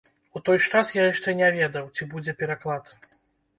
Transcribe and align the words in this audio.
У 0.37 0.39
той 0.47 0.59
час 0.67 0.91
я 0.95 1.03
яшчэ 1.11 1.35
не 1.43 1.51
ведаў, 1.59 1.93
ці 1.95 2.11
будзе 2.17 2.37
пераклад. 2.43 2.93